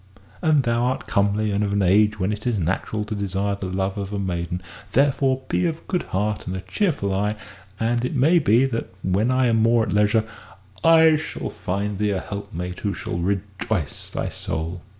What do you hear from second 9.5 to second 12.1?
more at leisure, I shall find thee